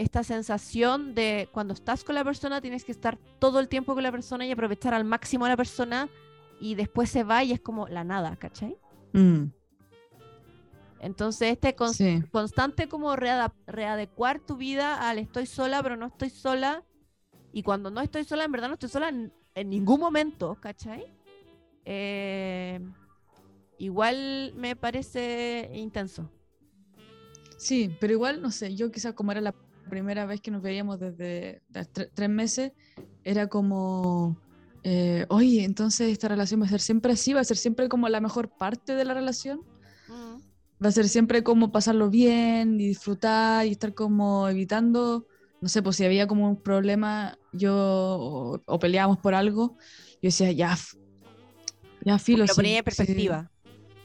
[0.00, 4.02] esta sensación de cuando estás con la persona tienes que estar todo el tiempo con
[4.02, 6.08] la persona y aprovechar al máximo a la persona
[6.60, 8.76] y después se va y es como la nada, ¿cachai?
[9.12, 9.46] Mm,
[11.00, 12.22] Entonces este sí.
[12.30, 16.82] constante como readecuar tu vida al estoy sola, pero no estoy sola.
[17.52, 21.06] Y cuando no estoy sola, en verdad no estoy sola en, en ningún momento, ¿cachai?
[21.84, 22.80] Eh,
[23.78, 26.30] igual me parece intenso.
[27.56, 29.54] Sí, pero igual, no sé, yo quizás como era la
[29.88, 32.72] primera vez que nos veíamos desde tre- tres meses,
[33.24, 34.36] era como,
[34.84, 38.08] eh, oye, entonces esta relación va a ser siempre así, va a ser siempre como
[38.08, 39.60] la mejor parte de la relación,
[40.82, 45.26] va a ser siempre como pasarlo bien y disfrutar y estar como evitando,
[45.60, 49.76] no sé, pues si había como un problema, yo, o, o peleábamos por algo,
[50.22, 50.76] yo decía, ya,
[52.04, 52.44] ya filo.
[52.46, 52.84] Lo sí, ponía en sí".
[52.84, 53.50] perspectiva.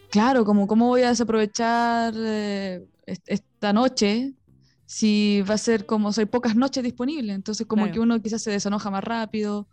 [0.09, 4.33] Claro, como cómo voy a desaprovechar eh, est- esta noche
[4.85, 7.93] si va a ser como, soy pocas noches disponibles, entonces como Claro.
[7.93, 9.67] que uno quizás se desenoja más rápido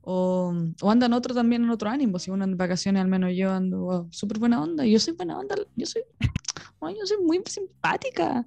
[0.00, 3.32] o, o anda en otro también en otro ánimo, si uno en vacaciones al menos
[3.36, 6.02] yo ando wow, súper buena onda, y yo soy buena onda, yo soy,
[6.80, 8.46] yo soy muy simpática,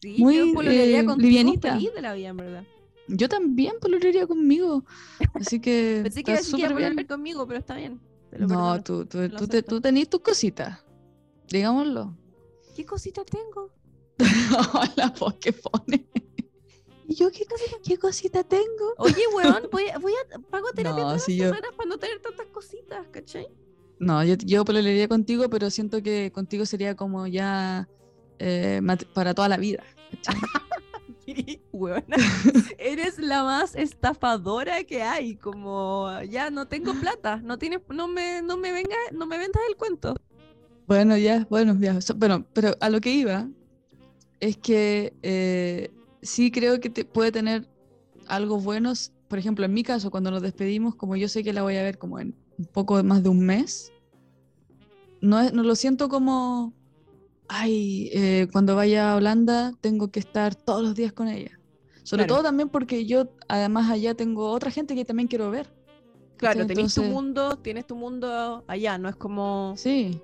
[0.00, 1.76] Sí, Muy, yo eh, livianita.
[1.94, 2.64] de la vida, en verdad.
[3.08, 4.84] yo también pololearía conmigo,
[5.34, 7.04] así que Pensé que súper bien.
[7.06, 8.00] conmigo, pero está bien.
[8.30, 10.78] te No, tú, tú, tú, te- tú tenés tus cositas,
[11.48, 12.16] digámoslo.
[12.76, 13.72] ¿Qué cosita tengo?
[14.96, 16.06] la voz que pone.
[17.06, 17.44] ¿Y yo qué,
[17.82, 18.94] qué cosita tengo?
[18.98, 21.88] Oye, weón, voy, a- voy a pago terapia No, todas si las yo- semanas para
[21.88, 23.46] no tener tantas cositas, ¿cachai?
[23.98, 27.88] No, yo, yo pololearía contigo, pero siento que contigo sería como ya
[28.38, 28.80] eh,
[29.14, 29.82] para toda la vida.
[30.10, 30.40] ¿cachai?
[31.72, 32.16] Weona,
[32.78, 38.40] eres la más estafadora que hay, como ya no tengo plata, no tienes, no me,
[38.42, 40.14] no me venga, no me vendas el cuento.
[40.86, 42.00] bueno, ya, bueno, ya.
[42.00, 43.46] so- Bueno, pero a lo que iba
[44.40, 45.90] es que eh,
[46.22, 47.68] sí creo que te- puede tener
[48.26, 49.12] algo buenos.
[49.28, 51.82] Por ejemplo, en mi caso, cuando nos despedimos, como yo sé que la voy a
[51.82, 53.92] ver como en un poco más de un mes,
[55.20, 56.72] no, es- no lo siento como,
[57.48, 61.58] ay, eh, cuando vaya a Holanda tengo que estar todos los días con ella.
[62.04, 62.36] Sobre Claro.
[62.36, 65.70] todo también porque yo, además, allá tengo otra gente que también quiero ver.
[66.36, 70.20] Claro, tenés tu Entonces- mundo, tienes tu mundo allá, no es como Sí.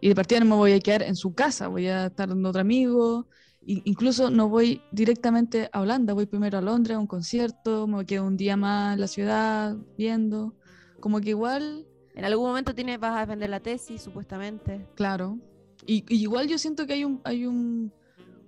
[0.00, 2.44] Y de partida no me voy a quedar en su casa, voy a estar con
[2.46, 3.26] otro amigo.
[3.62, 8.24] Incluso no voy directamente a Holanda, voy primero a Londres a un concierto, me quedo
[8.26, 10.54] un día más en la ciudad viendo.
[10.98, 14.86] Como que igual, en algún momento tienes, vas a defender la tesis, supuestamente.
[14.96, 15.38] claro.
[15.86, 17.90] Y, y igual yo siento que hay un, hay un,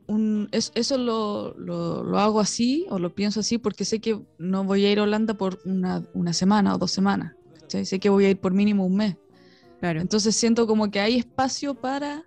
[0.07, 4.21] un- es- eso lo, lo, lo hago así o lo pienso así porque sé que
[4.39, 7.35] no voy a ir a Holanda por una, una semana o dos semanas.
[7.61, 7.87] ¿cachai?
[7.87, 9.17] Sé que voy a ir por mínimo un mes.
[9.81, 10.01] Claro.
[10.03, 12.25] Entonces siento como que hay espacio para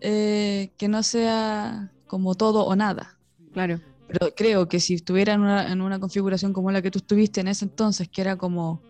[0.00, 3.16] eh, que no sea como todo o nada.
[3.52, 3.78] Claro.
[4.08, 7.40] Pero creo que si estuviera en una, en una configuración como la que tú estuviste
[7.40, 8.82] en ese entonces, que era como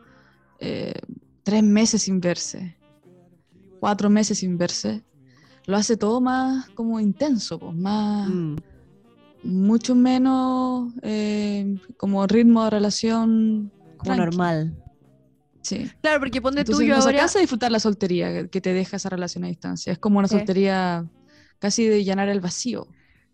[0.59, 0.95] eh,
[1.43, 2.79] tres meses sin verse,
[3.79, 5.05] cuatro meses sin verse,
[5.67, 8.57] lo hace todo más como intenso, pues, más, Mm.
[9.43, 14.21] mucho menos eh, como ritmo de relación Como tranqui.
[14.25, 14.75] normal.
[15.63, 15.91] Sí.
[16.01, 17.25] Claro, porque ponte tú Entonces yo nos ahora...
[17.27, 19.93] a disfrutar la soltería que te deja esa relación a distancia.
[19.93, 21.05] Es como una soltería
[21.59, 22.87] casi de llenar el vacío.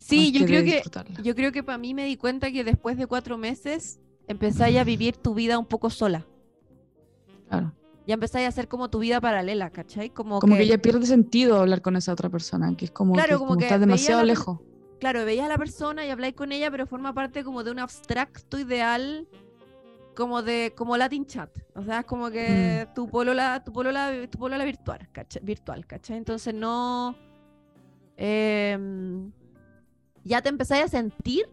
[0.09, 0.83] Sí, yo creo que
[1.23, 4.85] yo creo que para mí me di cuenta que después de cuatro meses empezáis a
[4.85, 6.25] vivir tu vida un poco sola.
[7.49, 7.73] Claro.
[8.07, 10.11] Ya empezáis a hacer como tu vida paralela, ¿cachai?
[10.11, 13.14] Como, Como que, que ya pierde sentido hablar con esa otra persona, que es como,
[13.14, 14.61] Claro, que, como como que estás demasiado la lejos.
[15.01, 17.81] claro, veías a la persona y habláis con ella, pero forma parte como de un
[17.81, 19.27] abstracto ideal,
[20.14, 21.51] como de, como Latin chat.
[21.75, 25.42] O sea, es como que tu polola, tu polola, tu polola virtual, ¿cachai?
[25.45, 26.16] Virtual, ¿cachai?
[26.19, 27.16] Entonces no.
[28.16, 29.33] em,
[30.27, 31.49] ya te empezáis a sentir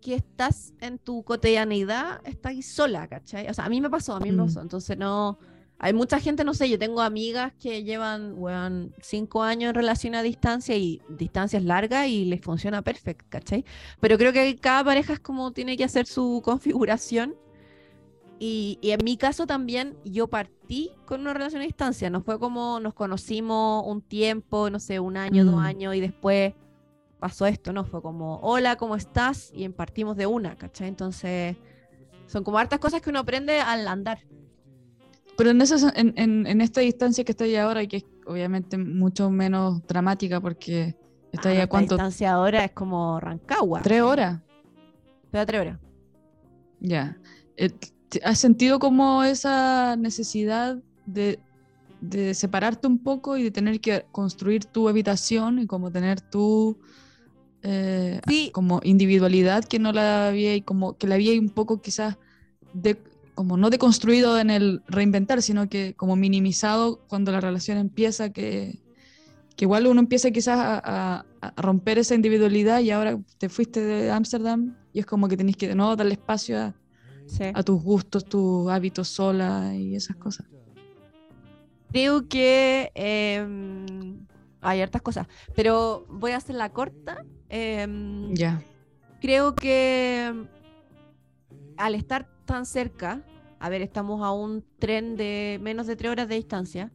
[0.00, 3.48] que estás en tu cotidianidad, estás sola, ¿cachai?
[3.48, 4.46] O sea, a mí me pasó, a mí me Mm.
[4.46, 4.60] pasó.
[4.60, 5.38] Entonces no.
[5.80, 10.14] Hay mucha gente, no sé, yo tengo amigas que llevan, weón, cinco años en relación
[10.16, 13.64] a distancia y distancias largas y les funciona perfecto, ¿cachai?
[14.00, 17.36] Pero creo que cada pareja es como tiene que hacer su configuración.
[18.40, 22.08] Y, y en mi caso también, yo partí con una relación a distancia.
[22.10, 25.58] No fue como nos conocimos un tiempo, no sé, un año, dos Mm.
[25.58, 26.54] años y después
[27.18, 27.84] pasó esto, ¿no?
[27.84, 29.50] Fue como, hola, ¿cómo estás?
[29.54, 30.88] Y partimos de una, ¿cachai?
[30.88, 31.56] Entonces,
[32.26, 34.20] son como hartas cosas que uno aprende al andar.
[35.36, 38.76] Pero en, esa, en, en, en esta distancia que estoy ahora, y que es obviamente
[38.76, 40.94] mucho menos dramática porque
[41.32, 43.82] está Ah, nuestra cuánto, distancia ahora es como Rancagua.
[43.82, 44.40] tres horas.
[45.30, 45.78] Te da tres horas.
[46.80, 47.16] Ya.
[47.56, 51.38] Eh, ¿te- ¿Has sentido como esa necesidad de,
[52.00, 56.78] de separarte un poco y de tener que construir tu habitación y como tener tu
[57.62, 61.80] eh, Sí, como individualidad que no la había y como que la había un poco
[61.80, 62.16] quizás
[62.72, 62.96] de
[63.34, 68.80] como no deconstruido en el reinventar, sino que como minimizado cuando la relación empieza, que,
[69.56, 73.80] que igual uno empieza quizás a, a- a romper esa individualidad y ahora te fuiste
[73.80, 76.74] de Ámsterdam y es como que tenés que de nuevo darle espacio a,
[77.26, 77.44] sí.
[77.54, 80.46] a tus gustos, tus hábitos sola y esas cosas.
[81.92, 84.26] Creo que em,
[84.60, 87.24] hay hartas cosas, pero voy a hacer la corta.
[87.48, 88.62] Em, Ya.
[89.20, 90.32] Creo que
[91.76, 93.22] al estar tan cerca,
[93.58, 96.92] a ver, estamos a un tren de menos de tres horas de distancia,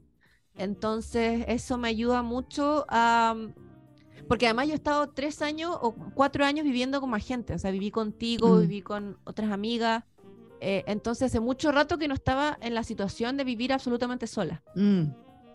[0.56, 3.36] entonces eso me ayuda mucho a...
[4.28, 7.60] Porque además yo he estado tres años o cuatro años viviendo con más gente, o
[7.60, 8.62] sea, viví contigo, Mm.
[8.62, 10.04] viví con otras amigas,
[10.62, 14.63] eh, entonces hace mucho rato que no estaba en la situación de vivir absolutamente sola.
[14.76, 15.08] Mm,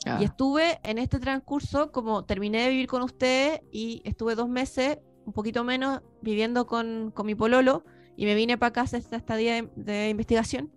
[0.05, 0.21] ya.
[0.21, 4.99] Y estuve en este transcurso, como terminé de vivir con ustedes y estuve dos meses,
[5.25, 7.85] un poquito menos, viviendo con, con mi pololo
[8.17, 10.71] y me vine para acá hacer esta estadía de, de investigación.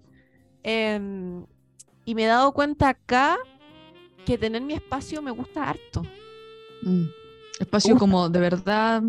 [0.63, 1.45] Em,
[2.05, 3.38] y me he dado cuenta acá
[4.25, 6.03] que tener mi espacio me gusta harto.
[6.84, 7.05] Mm.
[7.60, 7.99] Espacio gusta.
[7.99, 9.03] como de verdad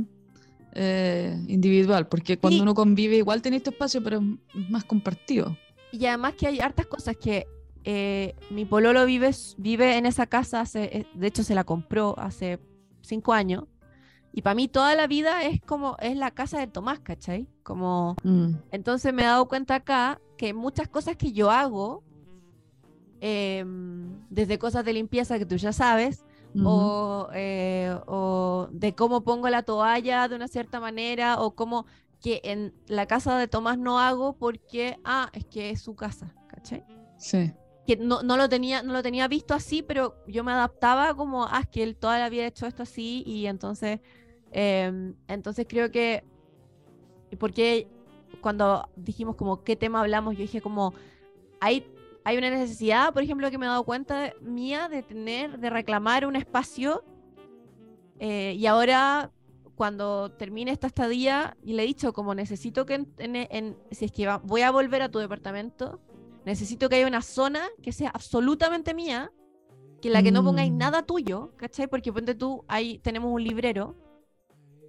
[0.74, 2.62] eh, individual, porque cuando Sí.
[2.62, 4.22] uno convive igual tenés tu espacio, pero
[4.54, 5.56] es más compartido.
[5.90, 7.46] Y además que hay hartas cosas que
[7.84, 12.14] eh, mi pololo vive, vive en esa casa, hace, eh, de hecho se la compró
[12.18, 12.60] hace
[13.02, 13.64] cinco años.
[14.32, 17.48] Y para mí toda la vida es como, es la casa de Tomás, ¿cachai?
[17.62, 22.02] Como, Mm, entonces me he dado cuenta acá que muchas cosas que yo hago,
[23.20, 26.24] em, desde cosas de limpieza que tú ya sabes,
[26.64, 31.86] o, eh, o de cómo pongo la toalla de una cierta manera, o cómo
[32.20, 36.34] que en la casa de Tomás no hago porque, ah, es que es su casa,
[36.48, 36.84] ¿cachai?
[37.16, 37.52] Sí.
[37.86, 41.44] Que no, no lo tenía, no lo tenía visto así, pero yo me adaptaba como,
[41.44, 44.00] ah, que él toda la vida ha hecho esto así, y entonces,
[44.52, 46.22] em, entonces creo que,
[47.40, 47.88] porque
[48.40, 50.94] cuando dijimos como qué tema hablamos, yo dije como,
[51.60, 51.84] hay,
[52.24, 55.70] hay una necesidad, por ejemplo, que me he dado cuenta de- mía de tener, de
[55.70, 57.04] reclamar un espacio,
[58.20, 59.32] eh, y ahora
[59.74, 64.12] cuando termine esta estadía, y le he dicho como necesito que, en- en- si es
[64.12, 65.98] que va- voy a volver a tu departamento,
[66.44, 69.30] necesito que haya una zona que sea absolutamente mía,
[70.00, 70.78] que en la que no pongáis Mm.
[70.78, 71.86] nada tuyo, ¿cachai?
[71.86, 73.96] Porque ponte tú, ahí tenemos un librero,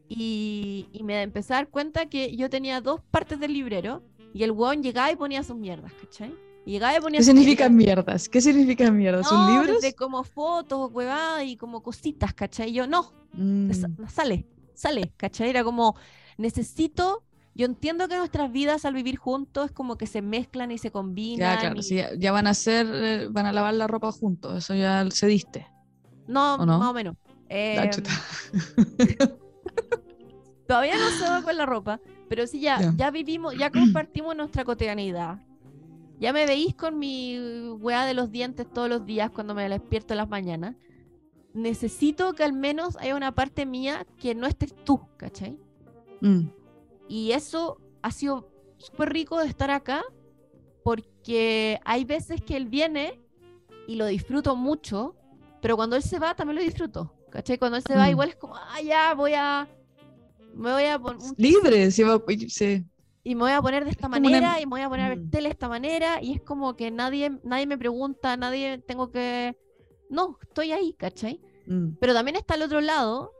[0.09, 4.03] y, y me empecé a dar cuenta que yo tenía dos partes del librero,
[4.33, 6.33] y el weón llegaba y ponía sus mierdas, ¿cachai?
[6.65, 8.05] Y llegaba y ponía ¿Qué significan mierdas.
[8.05, 8.29] mierdas?
[8.29, 9.27] ¿Qué significan mierdas?
[9.27, 9.81] ¿Son No, libros?
[9.81, 12.69] desde como fotos, huevadas y como cositas, ¿cachai?
[12.69, 13.71] Y yo, no, Mm,
[14.07, 15.49] sale, sale, ¿cachai?
[15.49, 15.95] Era como,
[16.37, 17.23] necesito,
[17.55, 20.91] yo entiendo que nuestras vidas al vivir juntos es como que se mezclan y se
[20.91, 21.55] combinan.
[21.55, 24.57] ya, claro, y- sí, ya, van a hacer, eh, van a lavar la ropa juntos,
[24.57, 25.67] eso ya se diste.
[26.27, 27.15] No, más o menos.
[27.49, 27.91] Em,
[30.67, 31.99] todavía no se va con la ropa,
[32.29, 32.93] pero sí ya, Ya.
[32.97, 35.39] ya vivimos, ya compartimos nuestra cotidianidad.
[36.19, 40.13] Ya me veís con mi weá de los dientes todos los días cuando me despierto
[40.13, 40.75] en las mañanas.
[41.53, 45.59] Necesito que al menos haya una parte mía que no estés tú, ¿cachai?
[46.21, 46.47] Mm,
[47.07, 50.03] Y eso ha sido súper rico de estar acá
[50.83, 53.21] porque hay veces que él viene
[53.87, 55.15] y lo disfruto mucho,
[55.61, 57.13] pero cuando él se va también lo disfruto.
[57.29, 57.57] ¿Cachai?
[57.57, 58.11] Cuando él se va, Mm.
[58.11, 59.67] igual es como, ah, ya voy a.
[60.53, 61.19] Me voy a poner.
[61.37, 62.03] Libre, sí,
[62.49, 62.85] sí.
[63.23, 65.05] Y me voy a poner de esta como una- manera, y me voy a poner
[65.05, 65.29] a ver Mm.
[65.31, 69.57] tele de esta manera, y es como que nadie, nadie me pregunta, nadie tengo que.
[70.11, 71.41] No, estoy ahí, ¿cachai?
[71.65, 71.93] Mm.
[71.99, 73.31] Pero también está el otro lado,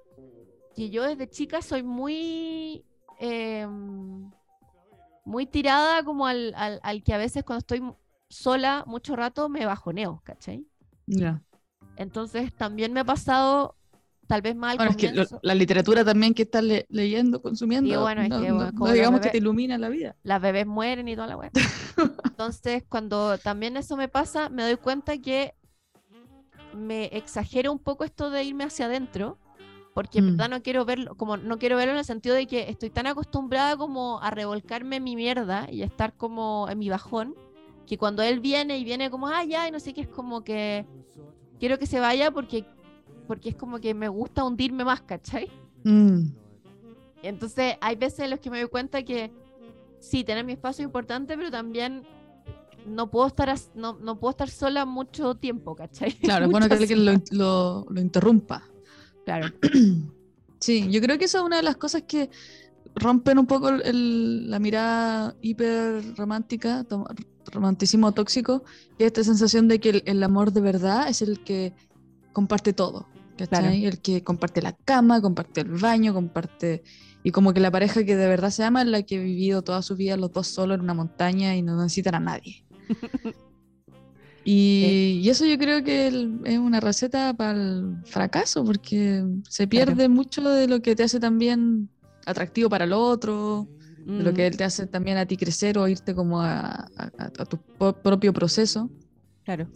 [0.76, 2.84] que yo desde chica soy muy.
[3.20, 4.32] Em,
[5.26, 7.82] muy tirada como al, al, al que a veces cuando estoy
[8.30, 10.66] sola mucho rato me bajoneo, ¿cachai?
[11.08, 11.42] Ya.
[11.98, 13.76] Entonces también me ha pasado,
[14.28, 17.42] tal vez mal Bueno, es que lo- comienzo, la literatura también que estás le- leyendo,
[17.42, 20.16] consumiendo, Sí, bueno, es no, que, bueno, digamos que te ilumina la vida.
[20.24, 21.52] las bebés mueren y toda la weá.
[22.26, 25.54] Entonces, cuando también eso me pasa, me doy cuenta que
[26.76, 29.38] me exagero un poco esto de irme hacia adentro,
[29.94, 30.30] porque en Mm.
[30.38, 33.08] verdad no quiero verlo, como no quiero verlo en el sentido de que estoy tan
[33.08, 37.36] acostumbrada como a revolcarme en mi mierda y a estar como en mi bajón,
[37.86, 40.44] que cuando él viene y viene como, ah, ya, y no sé qué, es como
[40.44, 40.86] que
[41.60, 42.66] quiero que se vaya porque,
[43.28, 45.50] porque es como que me gusta hundirme más, ¿cachai?
[45.84, 46.30] Mm.
[47.22, 49.32] Entonces, hay veces en los que me doy cuenta que
[50.00, 52.04] sí, tener mi espacio es importante, pero también
[52.86, 56.12] no puedo estar as- no, no puedo estar sola mucho tiempo, ¿cachai?
[56.20, 58.70] Claro, es bueno que alguien lo, lo- lo interrumpa.
[59.26, 59.48] Claro.
[60.60, 62.30] Sí, yo creo que esa es una de las cosas que
[62.96, 66.86] rompen un poco el- la mirada hiper romántica,
[67.52, 68.64] romanticismo tóxico,
[68.98, 71.74] que es esta sensación de que el, el amor de verdad es el que
[72.32, 73.08] comparte todo,
[73.38, 73.84] ¿cachai?
[73.86, 76.84] El que comparte la cama, comparte el baño, comparte...
[77.26, 79.64] Y como que la pareja que de verdad se ama es la que ha vivido
[79.64, 82.64] toda su vida los dos solos en una montaña y no necesitan a nadie.
[84.46, 86.08] Y, y eso yo creo que
[86.46, 91.20] es una receta para el fracaso, porque se pierde mucho de lo que te hace
[91.20, 91.90] también
[92.26, 93.68] atractivo para el otro,
[94.06, 96.60] de lo que Mm, él te hace también a ti crecer o irte como a,
[96.60, 96.88] a-
[97.18, 97.58] a- a tu
[98.04, 98.90] propio proceso.
[99.46, 99.68] Claro.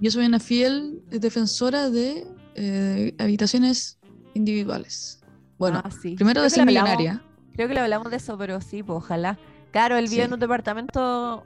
[0.00, 3.98] Yo soy una fiel defensora de eh, habitaciones
[4.34, 5.20] individuales.
[5.58, 6.14] Bueno, Ah, sí.
[6.16, 7.22] primero Creo de ser lo hablamos- millonaria.
[7.54, 9.38] Creo que le hablamos de eso, pero sí, pues ojalá.
[9.72, 10.26] Claro, él vive Sí.
[10.26, 11.44] en un departamento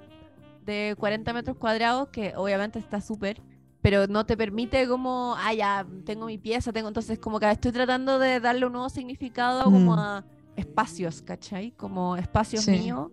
[0.64, 3.40] de 40 metros cuadrados, que obviamente está súper,
[3.82, 7.72] pero no te permite como, ah, ya, tengo mi pieza, tengo, entonces como que estoy
[7.72, 9.98] tratando de darle un nuevo significado como Mm.
[9.98, 10.24] a
[10.56, 11.72] espacios, ¿cachai?
[11.72, 12.70] Como espacios Sí.
[12.70, 13.10] míos.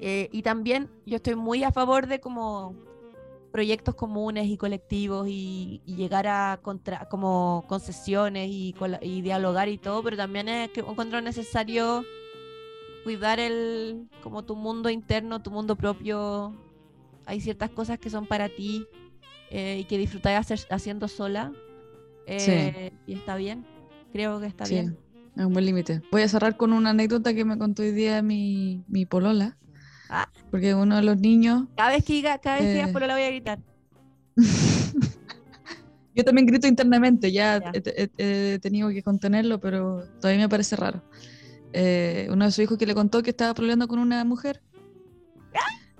[0.00, 2.74] Eh, y también yo estoy muy a favor de como
[3.52, 9.78] proyectos comunes y colectivos y, y llegar a contra, como concesiones y, y dialogar y
[9.78, 12.04] todo, pero también es que encuentro necesario
[13.08, 16.54] cuidar el como tu mundo interno, tu mundo propio.
[17.24, 18.86] Hay ciertas cosas que son para ti
[19.50, 21.50] eh, y que disfrutar hacer, haciendo sola.
[22.26, 23.64] eh, Y está bien.
[24.12, 24.98] Creo que está Sí, bien.
[25.34, 26.02] es un buen límite.
[26.12, 29.56] Voy a cerrar con una anécdota que me contó hoy día mi, mi polola.
[30.10, 30.28] Ah.
[30.50, 32.92] Porque uno de los niños Cada vez que diga, cada vez que digas Eh.
[32.92, 33.58] por la voy a gritar.
[36.14, 37.70] Yo también grito internamente, ya, Ya.
[37.72, 41.02] He, he- he tenido que contenerlo, pero todavía me parece raro.
[41.72, 44.62] Eh, uno de sus hijos que le contó que estaba peleando con una mujer.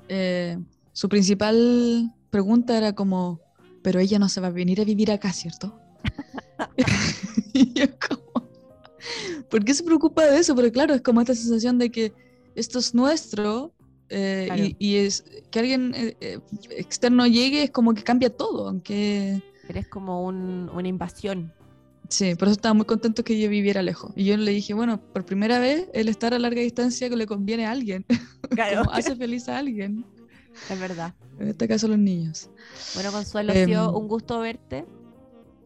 [0.09, 0.59] eh,
[0.93, 3.41] su principal pregunta era como,
[3.83, 5.79] pero ella no se va a venir a vivir acá, ¿cierto?
[7.53, 8.49] y yo como,
[9.51, 10.55] ¿por qué se preocupa de eso?
[10.57, 12.13] Pero claro, es como esta sensación de que
[12.55, 13.73] esto es nuestro
[14.09, 14.65] eh, Claro.
[14.65, 16.41] y, y es que alguien eh,
[16.71, 19.43] externo llegue es como que cambia todo, aunque...
[19.69, 21.53] Eres como un- una invasión.
[22.09, 24.13] Sí, por eso estaba muy contento que yo viviera lejos.
[24.17, 27.27] Y yo le dije, bueno, por primera vez el estar a larga distancia que le
[27.27, 28.07] conviene a alguien,
[28.51, 30.07] Claro, como hace feliz a alguien,
[30.71, 31.15] es verdad.
[31.39, 32.51] en este caso los niños.
[32.95, 34.87] Bueno, Consuelo, ha sido Em, un gusto verte.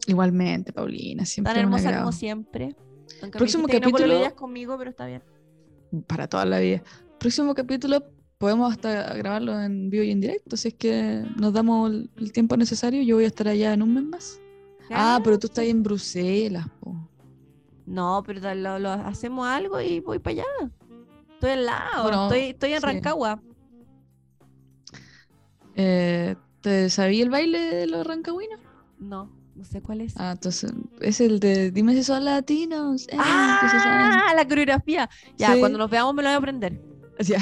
[0.05, 2.75] Igualmente, Paulina, siempre Tan hermosa como siempre.
[3.21, 5.23] Aunque Próximo me dijiste que no capítulo- pololeas conmigo, pero está bien.
[6.07, 6.83] Para toda la vida.
[7.19, 8.03] Próximo capítulo
[8.37, 12.57] podemos hasta grabarlo en vivo y en directo, si es que nos damos el tiempo
[12.57, 13.01] necesario.
[13.03, 14.39] Yo voy a estar allá en un mes más.
[14.95, 16.95] Ah, pero tú estás en Bruselas, po.
[17.85, 20.71] No, pero lo, lo hacemos algo y voy para allá.
[21.33, 22.03] Estoy al lado.
[22.03, 22.85] Bueno, estoy, estoy en sí.
[22.85, 23.41] Rancagua.
[25.75, 28.59] Eh, ¿Te sabía el baile de los rancagüinos?
[28.99, 30.13] No, no sé cuál es.
[30.17, 30.71] Ah, entonces
[31.01, 33.03] es el de Dime si son latinos.
[33.09, 33.17] eh,
[33.61, 34.07] que se saben.
[34.11, 34.33] ¡Ah!
[34.35, 35.09] La coreografía.
[35.37, 35.59] Ya, Sí.
[35.59, 36.81] cuando nos veamos me lo voy a aprender.
[37.19, 37.39] Ya,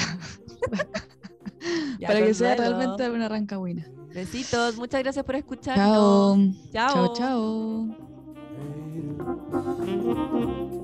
[2.00, 3.86] Ya, para que sea realmente una rancagüina.
[4.14, 4.78] Besitos.
[4.78, 6.38] Muchas gracias por escucharnos.
[6.72, 7.14] Chao.
[7.14, 7.14] Chao.
[7.16, 7.88] Chao,
[10.76, 10.78] chao.